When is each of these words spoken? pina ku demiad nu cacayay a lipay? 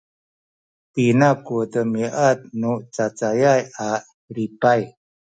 pina 0.93 1.29
ku 1.45 1.55
demiad 1.71 2.37
nu 2.59 2.71
cacayay 2.95 3.61
a 3.87 3.89
lipay? 4.35 4.81